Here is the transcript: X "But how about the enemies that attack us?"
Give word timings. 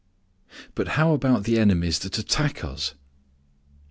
X 0.49 0.63
"But 0.73 0.87
how 0.97 1.13
about 1.13 1.43
the 1.43 1.59
enemies 1.59 1.99
that 1.99 2.17
attack 2.17 2.63
us?" 2.63 2.95